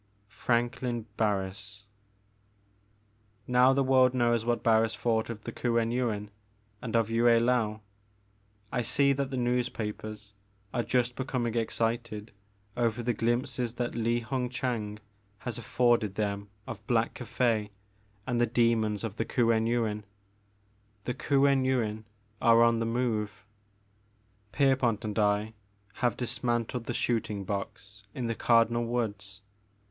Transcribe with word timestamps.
Franklyn 0.29 1.05
Baiuris." 1.15 1.85
78 3.45 3.45
The 3.45 3.47
Maker 3.47 3.47
of 3.47 3.47
Moons, 3.47 3.53
Now 3.53 3.73
the 3.73 3.83
world 3.83 4.13
knows 4.15 4.45
what 4.47 4.63
Barris 4.63 4.95
thought 4.95 5.29
of 5.29 5.43
the 5.43 5.51
Kuen 5.51 5.91
Yuin 5.91 6.29
and 6.81 6.95
of 6.95 7.11
Yue 7.11 7.25
Laou, 7.25 7.81
I 8.71 8.81
see 8.81 9.13
that 9.13 9.29
the 9.29 9.37
newspapers 9.37 10.33
are 10.73 10.81
just 10.81 11.15
becoming 11.15 11.53
excited 11.53 12.31
over 12.75 13.03
the 13.03 13.13
glimpses 13.13 13.75
that 13.75 13.93
Li 13.93 14.21
Hung 14.21 14.49
Chang 14.49 14.97
has 15.37 15.59
afforded 15.59 16.15
them 16.15 16.49
of 16.65 16.87
Black 16.87 17.13
Cathay 17.13 17.69
and 18.25 18.41
the 18.41 18.47
demons 18.47 19.03
of 19.03 19.17
the 19.17 19.25
Kuen 19.25 19.67
Yuin. 19.67 20.03
The 21.03 21.13
Kuen 21.13 21.63
Yuin 21.63 22.05
are 22.41 22.63
on 22.63 22.79
the 22.79 22.87
move. 22.87 23.45
Pierpont 24.51 25.05
and 25.05 25.19
I 25.19 25.53
have 26.01 26.17
dismantled 26.17 26.85
the 26.85 26.93
shooting 26.95 27.43
box 27.43 28.03
in 28.15 28.25
the 28.25 28.33
Cardinal 28.33 28.85
Woods. 28.87 29.41